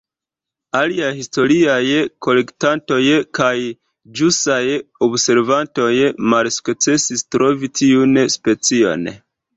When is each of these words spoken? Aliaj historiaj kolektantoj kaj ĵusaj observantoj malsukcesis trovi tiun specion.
Aliaj 0.77 1.09
historiaj 1.17 1.81
kolektantoj 2.27 2.99
kaj 3.39 3.51
ĵusaj 4.21 4.63
observantoj 5.09 5.93
malsukcesis 6.33 7.25
trovi 7.37 7.71
tiun 7.83 8.23
specion. 8.39 9.07